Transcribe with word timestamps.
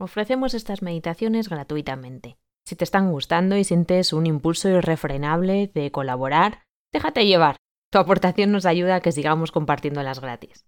Ofrecemos 0.00 0.54
estas 0.54 0.80
meditaciones 0.80 1.50
gratuitamente. 1.50 2.38
Si 2.64 2.74
te 2.74 2.84
están 2.84 3.12
gustando 3.12 3.58
y 3.58 3.64
sientes 3.64 4.14
un 4.14 4.24
impulso 4.24 4.70
irrefrenable 4.70 5.70
de 5.74 5.92
colaborar, 5.92 6.62
déjate 6.90 7.26
llevar. 7.26 7.56
Tu 7.92 7.98
aportación 7.98 8.50
nos 8.50 8.64
ayuda 8.64 8.94
a 8.96 9.00
que 9.02 9.12
sigamos 9.12 9.52
compartiéndolas 9.52 10.20
gratis. 10.20 10.64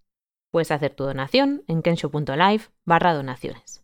Puedes 0.51 0.71
hacer 0.71 0.95
tu 0.95 1.05
donación 1.05 1.65
en 1.67 1.81
kensho.live 1.81 2.65
barra 2.85 3.15
donaciones. 3.15 3.83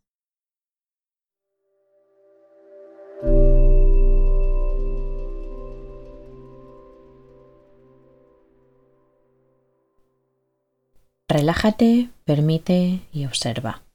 Relájate, 11.27 12.11
permite 12.27 13.01
y 13.12 13.25
observa. 13.25 13.88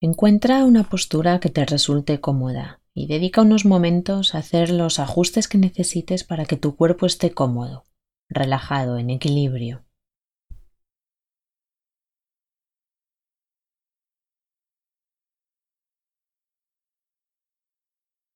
Encuentra 0.00 0.64
una 0.64 0.84
postura 0.84 1.40
que 1.40 1.48
te 1.48 1.66
resulte 1.66 2.20
cómoda 2.20 2.80
y 2.94 3.08
dedica 3.08 3.42
unos 3.42 3.64
momentos 3.64 4.32
a 4.32 4.38
hacer 4.38 4.70
los 4.70 5.00
ajustes 5.00 5.48
que 5.48 5.58
necesites 5.58 6.22
para 6.22 6.44
que 6.44 6.56
tu 6.56 6.76
cuerpo 6.76 7.04
esté 7.04 7.32
cómodo, 7.32 7.84
relajado, 8.28 8.98
en 8.98 9.10
equilibrio. 9.10 9.84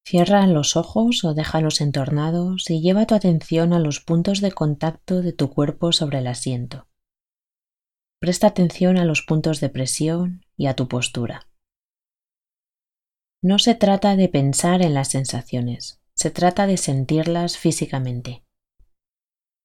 Cierra 0.04 0.44
los 0.48 0.76
ojos 0.76 1.22
o 1.22 1.32
déjalos 1.32 1.80
entornados 1.80 2.68
y 2.70 2.80
lleva 2.80 3.06
tu 3.06 3.14
atención 3.14 3.72
a 3.72 3.78
los 3.78 4.00
puntos 4.00 4.40
de 4.40 4.50
contacto 4.50 5.22
de 5.22 5.32
tu 5.32 5.48
cuerpo 5.48 5.92
sobre 5.92 6.18
el 6.18 6.26
asiento. 6.26 6.88
Presta 8.18 8.48
atención 8.48 8.98
a 8.98 9.04
los 9.04 9.22
puntos 9.22 9.60
de 9.60 9.68
presión 9.68 10.44
y 10.56 10.66
a 10.66 10.74
tu 10.74 10.88
postura. 10.88 11.51
No 13.44 13.58
se 13.58 13.74
trata 13.74 14.14
de 14.14 14.28
pensar 14.28 14.82
en 14.82 14.94
las 14.94 15.08
sensaciones, 15.08 16.00
se 16.14 16.30
trata 16.30 16.68
de 16.68 16.76
sentirlas 16.76 17.58
físicamente. 17.58 18.44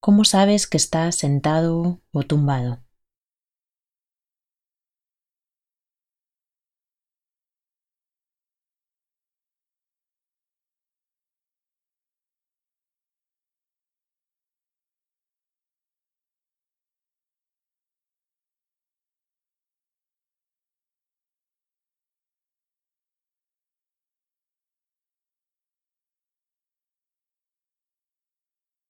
¿Cómo 0.02 0.26
sabes 0.26 0.66
que 0.66 0.78
estás 0.78 1.14
sentado 1.16 2.02
o 2.12 2.24
tumbado? 2.24 2.87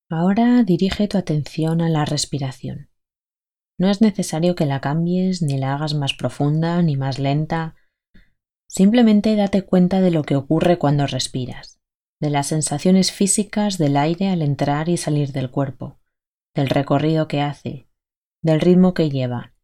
Ahora 0.10 0.64
dirige 0.64 1.10
tu 1.10 1.18
atención 1.18 1.82
a 1.82 1.90
la 1.90 2.06
respiración. 2.06 2.90
No 3.78 3.90
es 3.90 4.02
necesario 4.02 4.56
que 4.56 4.66
la 4.66 4.80
cambies 4.80 5.42
ni 5.42 5.58
la 5.58 5.76
hagas 5.76 5.96
más 5.96 6.14
profunda 6.14 6.82
ni 6.82 6.96
más 6.96 7.20
lenta. 7.20 7.76
Simplemente 8.70 9.36
date 9.36 9.64
cuenta 9.64 10.00
de 10.00 10.12
lo 10.12 10.24
que 10.24 10.38
ocurre 10.38 10.78
cuando 10.78 11.08
respiras, 11.08 11.82
de 12.22 12.30
las 12.30 12.48
sensaciones 12.48 13.12
físicas 13.12 13.78
del 13.78 13.98
aire 13.98 14.30
al 14.30 14.42
entrar 14.42 14.88
y 14.88 14.96
salir 14.96 15.34
del 15.34 15.52
cuerpo, 15.52 16.00
del 16.56 16.70
recorrido 16.70 17.28
que 17.28 17.42
hace, 17.42 17.90
del 18.42 18.62
ritmo 18.62 18.94
que 18.94 19.10
lleva, 19.10 19.56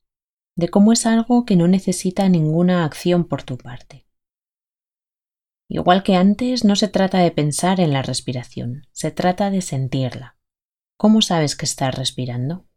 de 0.57 0.67
cómo 0.67 0.91
es 0.91 1.05
algo 1.05 1.45
que 1.45 1.55
no 1.55 1.69
necesita 1.69 2.27
ninguna 2.27 2.83
acción 2.83 3.29
por 3.29 3.43
tu 3.43 3.57
parte. 3.57 4.07
Igual 5.73 6.03
que 6.03 6.15
antes, 6.15 6.63
no 6.63 6.75
se 6.75 6.87
trata 6.87 7.17
de 7.17 7.31
pensar 7.31 7.79
en 7.79 7.93
la 7.93 8.03
respiración, 8.03 8.85
se 8.91 9.09
trata 9.09 9.49
de 9.49 9.61
sentirla. 9.61 10.37
¿Cómo 10.97 11.23
sabes 11.23 11.55
que 11.55 11.65
estás 11.65 11.95
respirando? 11.95 12.67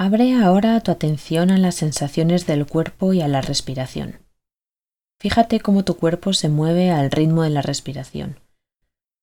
Abre 0.00 0.32
ahora 0.36 0.78
tu 0.78 0.92
atención 0.92 1.50
a 1.50 1.58
las 1.58 1.74
sensaciones 1.74 2.46
del 2.46 2.66
cuerpo 2.66 3.14
y 3.14 3.20
a 3.20 3.26
la 3.26 3.40
respiración. 3.40 4.24
Fíjate 5.18 5.58
cómo 5.58 5.84
tu 5.84 5.96
cuerpo 5.96 6.32
se 6.34 6.48
mueve 6.48 6.92
al 6.92 7.10
ritmo 7.10 7.42
de 7.42 7.50
la 7.50 7.62
respiración. 7.62 8.38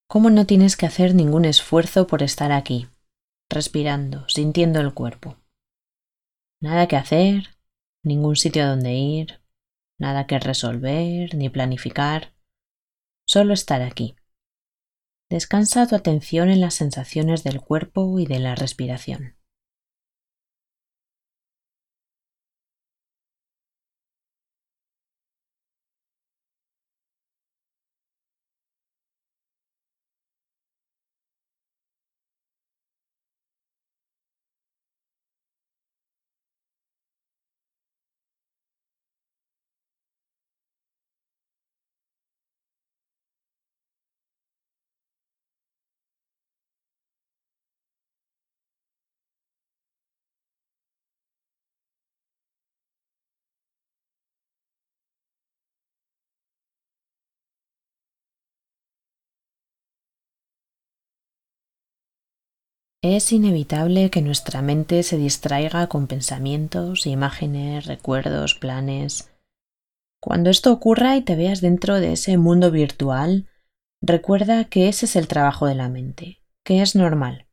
Cómo 0.10 0.30
no 0.30 0.46
tienes 0.46 0.76
que 0.76 0.86
hacer 0.86 1.16
ningún 1.16 1.46
esfuerzo 1.46 2.08
por 2.08 2.24
estar 2.24 2.52
aquí, 2.52 2.90
respirando, 3.50 4.28
sintiendo 4.28 4.82
el 4.82 4.94
cuerpo. 4.94 5.38
Nada 6.60 6.90
que 6.90 6.98
hacer, 6.98 7.56
ningún 8.04 8.36
sitio 8.36 8.64
a 8.64 8.68
donde 8.68 8.96
ir, 8.96 9.40
nada 9.98 10.28
que 10.28 10.40
resolver 10.40 11.36
ni 11.36 11.48
planificar, 11.48 12.34
solo 13.26 13.54
estar 13.54 13.82
aquí. 13.82 14.18
Descansa 15.30 15.88
tu 15.88 15.96
atención 15.96 16.50
en 16.50 16.60
las 16.60 16.74
sensaciones 16.74 17.46
del 17.46 17.62
cuerpo 17.62 18.20
y 18.20 18.26
de 18.26 18.40
la 18.40 18.56
respiración. 18.56 19.38
Es 63.08 63.32
inevitable 63.32 64.10
que 64.10 64.24
nuestra 64.24 64.64
mente 64.64 65.04
se 65.04 65.16
distraiga 65.16 65.86
con 65.86 66.08
pensamientos, 66.08 67.06
imágenes, 67.06 67.86
recuerdos, 67.86 68.56
planes. 68.56 69.32
Cuando 70.20 70.50
esto 70.50 70.74
ocurra 70.74 71.16
y 71.16 71.22
te 71.22 71.36
veas 71.36 71.62
dentro 71.62 72.00
de 72.00 72.14
ese 72.14 72.36
mundo 72.40 72.72
virtual, 72.72 73.46
recuerda 74.02 74.64
que 74.64 74.88
ese 74.88 75.06
es 75.06 75.16
el 75.16 75.28
trabajo 75.28 75.68
de 75.68 75.76
la 75.76 75.88
mente, 75.88 76.42
que 76.64 76.82
es 76.82 76.96
normal, 76.96 77.46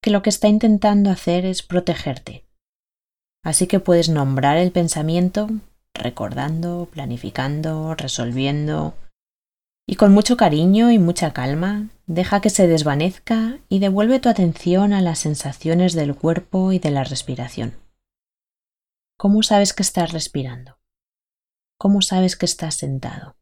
que 0.00 0.10
lo 0.10 0.22
que 0.22 0.30
está 0.30 0.46
intentando 0.46 1.10
hacer 1.10 1.46
es 1.46 1.64
protegerte. 1.64 2.44
Así 3.42 3.66
que 3.66 3.80
puedes 3.80 4.08
nombrar 4.08 4.56
el 4.56 4.70
pensamiento 4.70 5.48
recordando, 5.94 6.88
planificando, 6.92 7.96
resolviendo, 7.96 8.94
Y 9.88 9.96
con 9.96 10.12
mucho 10.12 10.36
cariño 10.36 10.92
y 10.92 11.00
mucha 11.00 11.32
calma, 11.32 11.88
deja 12.06 12.40
que 12.40 12.50
se 12.50 12.66
desvanezca 12.66 13.58
y 13.68 13.80
devuelve 13.80 14.20
tu 14.20 14.28
atención 14.28 14.92
a 14.92 15.00
las 15.00 15.18
sensaciones 15.18 15.92
del 15.94 16.14
cuerpo 16.14 16.72
y 16.72 16.78
de 16.78 16.90
la 16.90 17.04
respiración. 17.04 17.74
¿Cómo 19.18 19.42
sabes 19.42 19.72
que 19.72 19.82
estás 19.82 20.12
respirando? 20.12 20.78
¿Cómo 21.78 22.02
sabes 22.02 22.36
que 22.36 22.46
estás 22.46 22.76
sentado? 22.76 23.36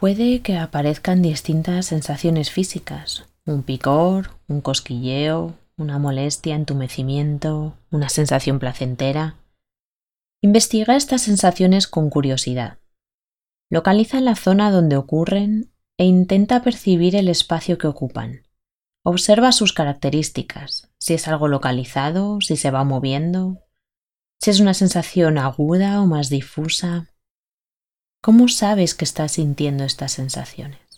Puede 0.00 0.40
que 0.40 0.56
aparezcan 0.56 1.20
distintas 1.20 1.84
sensaciones 1.84 2.50
físicas, 2.50 3.26
un 3.44 3.62
picor, 3.62 4.30
un 4.48 4.62
cosquilleo, 4.62 5.58
una 5.76 5.98
molestia, 5.98 6.54
entumecimiento, 6.54 7.76
una 7.90 8.08
sensación 8.08 8.58
placentera. 8.58 9.36
Investiga 10.40 10.96
estas 10.96 11.20
sensaciones 11.20 11.86
con 11.86 12.08
curiosidad. 12.08 12.78
Localiza 13.68 14.22
la 14.22 14.36
zona 14.36 14.70
donde 14.70 14.96
ocurren 14.96 15.70
e 15.98 16.06
intenta 16.06 16.62
percibir 16.62 17.14
el 17.14 17.28
espacio 17.28 17.76
que 17.76 17.86
ocupan. 17.86 18.44
Observa 19.04 19.52
sus 19.52 19.74
características, 19.74 20.90
si 20.98 21.12
es 21.12 21.28
algo 21.28 21.46
localizado, 21.46 22.40
si 22.40 22.56
se 22.56 22.70
va 22.70 22.84
moviendo, 22.84 23.66
si 24.40 24.48
es 24.48 24.60
una 24.60 24.72
sensación 24.72 25.36
aguda 25.36 26.00
o 26.00 26.06
más 26.06 26.30
difusa. 26.30 27.09
¿Cómo 28.22 28.48
sabes 28.48 28.94
que 28.94 29.06
estás 29.06 29.32
sintiendo 29.32 29.82
estas 29.84 30.12
sensaciones? 30.12 30.89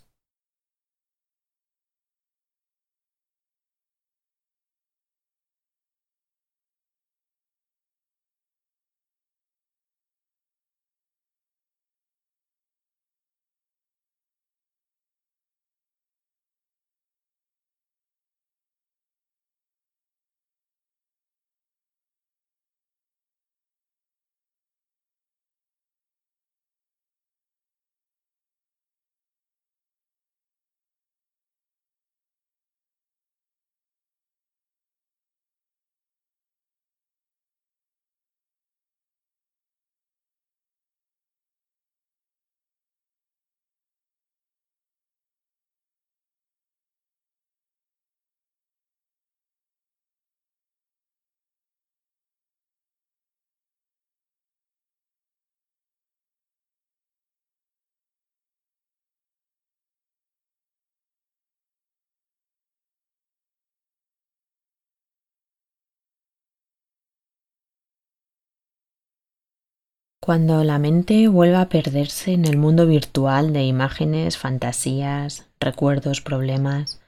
Cuando 70.24 70.62
la 70.62 70.78
mente 70.78 71.26
vuelva 71.26 71.62
a 71.62 71.68
perderse 71.68 72.32
en 72.32 72.44
el 72.44 72.56
mundo 72.56 72.86
virtual 72.86 73.52
de 73.52 73.64
imágenes, 73.64 74.38
fantasías, 74.38 75.48
recuerdos, 75.58 76.20
problemas, 76.20 77.00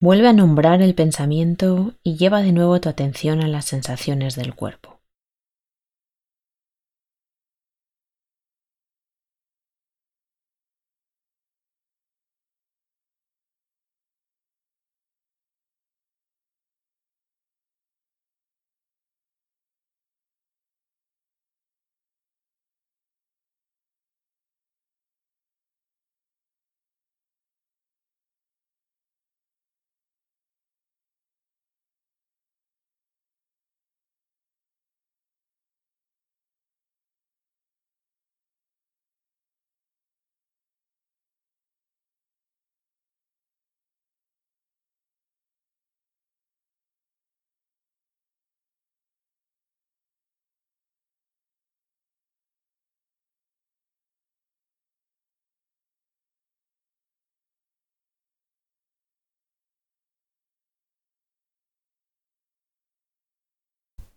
vuelve 0.00 0.26
a 0.26 0.32
nombrar 0.32 0.82
el 0.82 0.96
pensamiento 0.96 1.92
y 2.02 2.16
lleva 2.16 2.42
de 2.42 2.50
nuevo 2.50 2.80
tu 2.80 2.88
atención 2.88 3.40
a 3.40 3.46
las 3.46 3.66
sensaciones 3.66 4.34
del 4.34 4.52
cuerpo. 4.52 4.93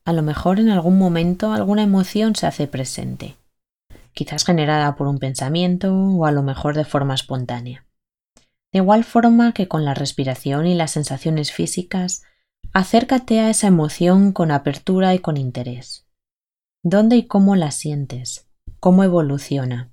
A 0.07 0.13
lo 0.13 0.23
mejor 0.23 0.61
en 0.61 0.69
algún 0.69 0.97
momento 0.97 1.51
alguna 1.51 1.83
emoción 1.83 2.33
se 2.33 2.47
hace 2.47 2.65
presente, 2.65 3.35
quizás 4.13 4.45
generada 4.45 4.95
por 4.95 5.05
un 5.05 5.17
pensamiento 5.17 5.93
o 5.93 6.25
a 6.25 6.31
lo 6.31 6.43
mejor 6.43 6.77
de 6.77 6.85
forma 6.85 7.13
espontánea. 7.13 7.85
De 8.71 8.79
igual 8.79 9.03
forma 9.03 9.51
que 9.51 9.67
con 9.67 9.83
la 9.83 9.93
respiración 9.93 10.65
y 10.65 10.75
las 10.75 10.91
sensaciones 10.91 11.51
físicas, 11.51 12.23
acércate 12.71 13.41
a 13.41 13.49
esa 13.49 13.67
emoción 13.67 14.31
con 14.31 14.51
apertura 14.51 15.13
y 15.13 15.19
con 15.19 15.35
interés. 15.35 16.07
¿Dónde 16.83 17.17
y 17.17 17.27
cómo 17.27 17.57
la 17.57 17.71
sientes? 17.71 18.47
¿Cómo 18.79 19.03
evoluciona? 19.03 19.91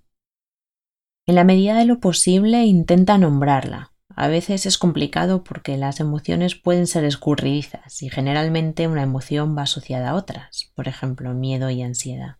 En 1.26 1.34
la 1.34 1.42
medida 1.42 1.76
de 1.76 1.86
lo 1.86 1.98
posible 1.98 2.62
intenta 2.66 3.18
nombrarla, 3.18 3.93
a 4.16 4.28
veces 4.28 4.66
es 4.66 4.78
complicado 4.78 5.44
porque 5.44 5.76
las 5.76 6.00
emociones 6.00 6.54
pueden 6.54 6.86
ser 6.86 7.04
escurridizas 7.04 8.02
y 8.02 8.10
generalmente 8.10 8.88
una 8.88 9.02
emoción 9.02 9.56
va 9.56 9.62
asociada 9.62 10.10
a 10.10 10.14
otras, 10.14 10.72
por 10.74 10.88
ejemplo, 10.88 11.34
miedo 11.34 11.70
y 11.70 11.82
ansiedad. 11.82 12.38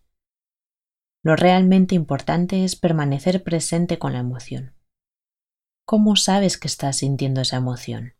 Lo 1.21 1.35
realmente 1.35 1.95
importante 1.95 2.63
es 2.63 2.75
permanecer 2.75 3.43
presente 3.43 3.97
con 3.99 4.13
la 4.13 4.19
emoción. 4.19 4.75
¿Cómo 5.85 6.15
sabes 6.15 6.57
que 6.57 6.67
estás 6.67 6.97
sintiendo 6.97 7.41
esa 7.41 7.57
emoción? 7.57 8.14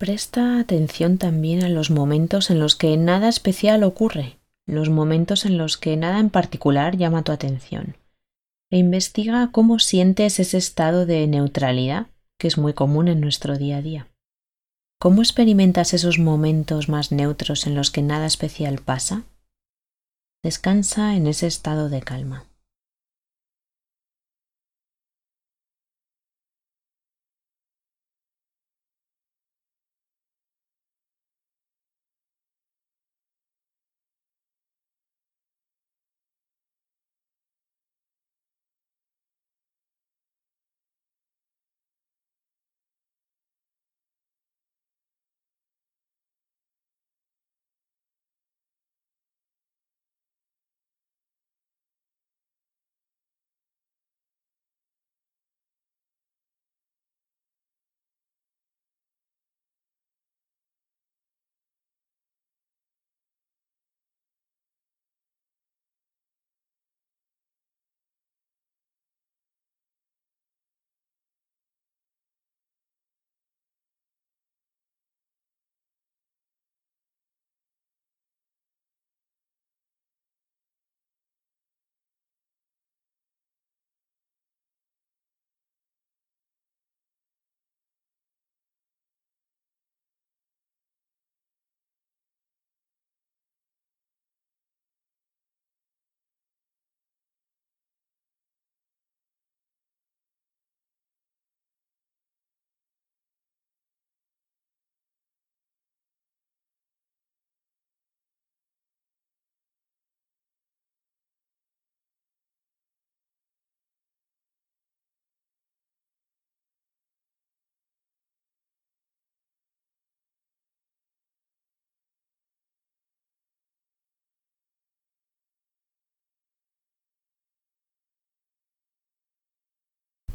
Presta 0.00 0.58
atención 0.58 1.18
también 1.18 1.62
a 1.62 1.68
los 1.68 1.90
momentos 1.90 2.48
en 2.48 2.58
los 2.58 2.74
que 2.74 2.96
nada 2.96 3.28
especial 3.28 3.84
ocurre, 3.84 4.38
los 4.66 4.88
momentos 4.88 5.44
en 5.44 5.58
los 5.58 5.76
que 5.76 5.94
nada 5.98 6.20
en 6.20 6.30
particular 6.30 6.96
llama 6.96 7.22
tu 7.22 7.32
atención, 7.32 7.98
e 8.70 8.78
investiga 8.78 9.50
cómo 9.52 9.78
sientes 9.78 10.40
ese 10.40 10.56
estado 10.56 11.04
de 11.04 11.26
neutralidad 11.26 12.06
que 12.38 12.48
es 12.48 12.56
muy 12.56 12.72
común 12.72 13.08
en 13.08 13.20
nuestro 13.20 13.58
día 13.58 13.76
a 13.76 13.82
día. 13.82 14.08
¿Cómo 14.98 15.20
experimentas 15.20 15.92
esos 15.92 16.18
momentos 16.18 16.88
más 16.88 17.12
neutros 17.12 17.66
en 17.66 17.74
los 17.74 17.90
que 17.90 18.00
nada 18.00 18.24
especial 18.24 18.78
pasa? 18.78 19.24
Descansa 20.42 21.14
en 21.14 21.26
ese 21.26 21.46
estado 21.46 21.90
de 21.90 22.00
calma. 22.00 22.46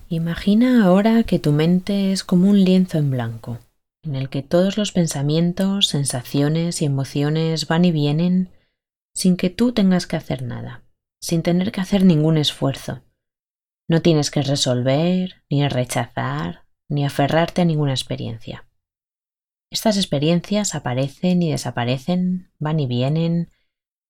Imagina 0.10 0.86
ahora 0.86 1.24
que 1.24 1.40
tu 1.40 1.52
mente 1.52 2.12
es 2.12 2.24
como 2.24 2.48
un 2.48 2.64
lienzo 2.64 3.00
en 3.00 3.10
blanco, 3.10 3.58
en 4.04 4.16
el 4.16 4.30
que 4.30 4.44
todos 4.44 4.78
los 4.78 4.92
pensamientos, 4.92 5.88
sensaciones 5.88 6.84
y 6.84 6.86
emociones 6.86 7.68
van 7.68 7.86
y 7.86 7.92
vienen 7.92 8.52
sin 9.16 9.36
que 9.36 9.50
tú 9.50 9.72
tengas 9.72 10.06
que 10.06 10.16
hacer 10.16 10.44
nada, 10.44 10.84
sin 11.20 11.42
tener 11.42 11.72
que 11.72 11.82
hacer 11.82 12.06
ningún 12.06 12.38
esfuerzo. 12.38 13.02
No 13.88 14.04
tienes 14.04 14.30
que 14.30 14.44
resolver, 14.44 15.44
ni 15.50 15.68
rechazar, 15.68 16.66
ni 16.88 17.04
aferrarte 17.04 17.64
a 17.64 17.66
ninguna 17.66 17.94
experiencia. 17.94 18.68
Estas 19.72 19.98
experiencias 19.98 20.76
aparecen 20.76 21.42
y 21.42 21.50
desaparecen, 21.50 22.52
van 22.60 22.80
y 22.80 22.86
vienen, 22.86 23.50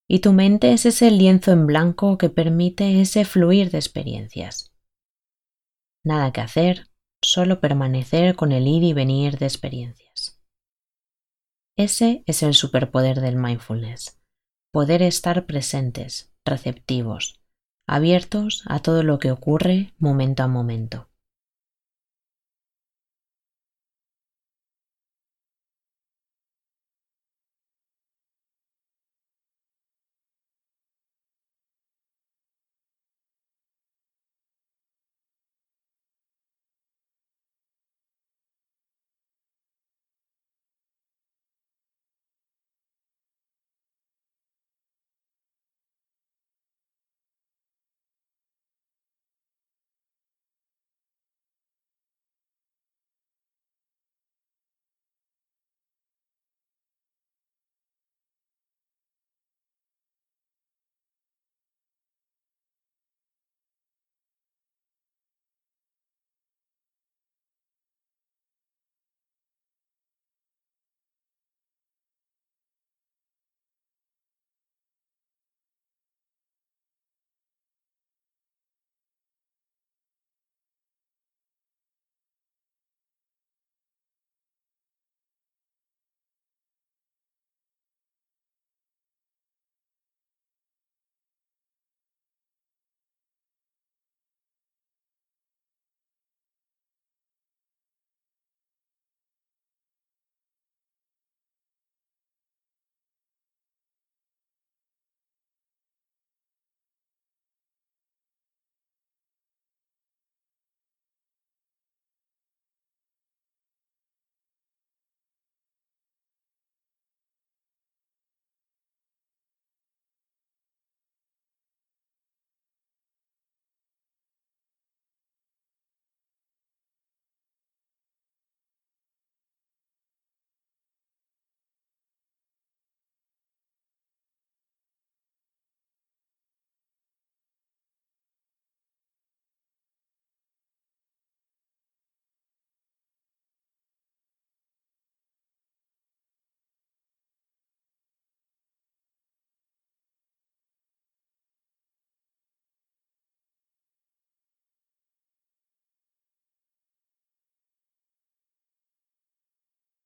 y 0.10 0.20
tu 0.20 0.34
mente 0.34 0.74
es 0.74 0.86
ese 0.86 1.10
lienzo 1.10 1.54
en 1.54 1.68
blanco 1.68 2.18
que 2.18 2.30
permite 2.30 3.00
ese 3.00 3.24
fluir 3.24 3.72
de 3.72 3.78
experiencias. 3.78 4.75
Nada 6.06 6.32
que 6.32 6.42
hacer, 6.42 6.88
solo 7.24 7.60
permanecer 7.60 8.36
con 8.36 8.52
el 8.52 8.68
ir 8.68 8.84
y 8.84 8.94
venir 8.94 9.40
de 9.40 9.48
experiencias. 9.48 10.40
Ese 11.76 12.24
es 12.28 12.44
el 12.44 12.54
superpoder 12.54 13.22
del 13.22 13.36
mindfulness, 13.36 14.22
poder 14.72 15.02
estar 15.02 15.48
presentes, 15.48 16.32
receptivos, 16.46 17.42
abiertos 17.88 18.64
a 18.68 18.84
todo 18.84 19.02
lo 19.02 19.18
que 19.18 19.32
ocurre 19.32 19.96
momento 19.98 20.44
a 20.44 20.48
momento. 20.48 21.10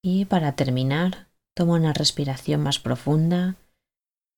Y 0.02 0.26
para 0.26 0.56
terminar, 0.56 1.30
toma 1.56 1.74
una 1.74 1.94
respiración 1.94 2.62
más 2.62 2.80
profunda 2.80 3.58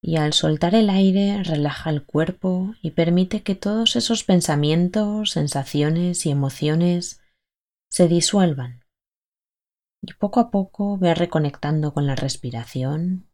y 0.03 0.15
al 0.15 0.34
soltar 0.34 0.74
el 0.74 0.89
aire 0.89 1.44
relaja 1.44 1.91
el 1.91 2.03
cuerpo 2.03 2.74
y 2.82 2.91
permite 2.91 3.44
que 3.44 3.53
todos 3.53 3.96
esos 3.96 4.24
pensamientos, 4.24 5.30
sensaciones 5.30 6.25
y 6.25 6.32
emociones 6.32 7.22
se 7.89 8.08
disuelvan. 8.08 8.84
Y 10.01 10.13
poco 10.13 10.39
a 10.39 10.50
poco 10.50 10.98
ve 10.98 11.13
reconectando 11.13 11.94
con 11.94 12.08
la 12.08 12.15
respiración, 12.15 13.30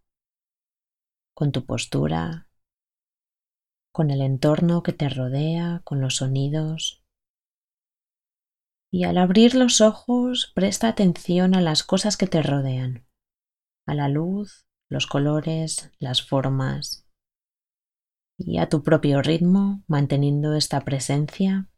con 1.33 1.53
tu 1.53 1.65
postura, 1.65 2.49
con 3.93 4.11
el 4.11 4.21
entorno 4.21 4.83
que 4.83 4.91
te 4.91 5.07
rodea, 5.07 5.81
con 5.85 6.01
los 6.01 6.17
sonidos. 6.17 7.06
Y 8.97 9.03
al 9.03 9.19
abrir 9.19 9.53
los 9.53 9.79
ojos, 9.79 10.51
presta 10.55 10.87
atención 10.87 11.53
a 11.53 11.61
las 11.61 11.83
cosas 11.83 12.17
que 12.17 12.25
te 12.25 12.41
rodean, 12.41 13.05
a 13.85 13.93
la 13.93 14.09
luz, 14.09 14.65
los 14.89 15.05
colores, 15.05 15.91
las 15.99 16.27
formas. 16.27 17.07
Y 18.39 18.57
a 18.57 18.69
tu 18.69 18.81
propio 18.81 19.21
ritmo, 19.21 19.83
manteniendo 19.85 20.55
esta 20.55 20.81
presencia, 20.81 21.69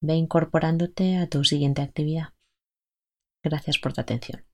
ve 0.00 0.14
incorporándote 0.14 1.16
a 1.16 1.28
tu 1.28 1.42
siguiente 1.42 1.82
actividad. 1.82 2.28
Gracias 3.42 3.80
por 3.80 3.92
tu 3.92 4.02
atención. 4.02 4.46